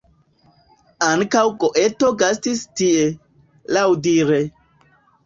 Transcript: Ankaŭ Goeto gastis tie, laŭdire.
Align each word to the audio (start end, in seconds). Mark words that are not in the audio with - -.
Ankaŭ 1.07 1.43
Goeto 1.63 2.09
gastis 2.21 2.63
tie, 2.81 3.05
laŭdire. 3.79 4.41